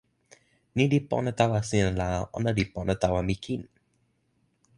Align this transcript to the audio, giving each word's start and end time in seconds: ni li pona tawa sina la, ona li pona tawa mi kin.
ni 0.75 0.83
li 0.91 0.99
pona 1.09 1.31
tawa 1.39 1.57
sina 1.69 1.91
la, 1.99 2.07
ona 2.37 2.49
li 2.57 2.63
pona 2.73 2.93
tawa 3.03 3.19
mi 3.27 3.35
kin. 3.43 3.61